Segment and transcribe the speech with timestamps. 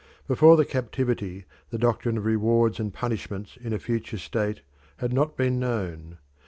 [0.27, 4.61] Before the captivity the doctrine of rewards and punishments in a future state
[4.97, 6.17] had not been known.